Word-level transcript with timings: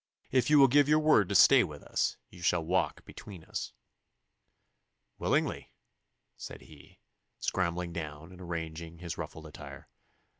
'If 0.31 0.49
you 0.49 0.57
will 0.57 0.67
give 0.67 0.89
your 0.89 0.97
word 0.97 1.29
to 1.29 1.35
stay 1.35 1.63
with 1.63 1.83
us, 1.83 2.17
you 2.31 2.41
shall 2.41 2.65
walk 2.65 3.05
between 3.05 3.43
us.' 3.43 3.71
'Willingly,' 5.19 5.73
said 6.37 6.61
he, 6.61 6.97
scrambling 7.37 7.93
down 7.93 8.31
and 8.31 8.41
arranging 8.41 8.97
his 8.97 9.19
ruffled 9.19 9.45
attire. 9.45 9.89